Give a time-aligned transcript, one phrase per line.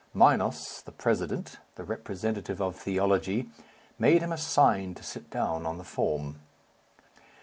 [0.15, 3.51] Minos, the president, the representative of theology,
[3.99, 6.39] made him a sign to sit down on the form.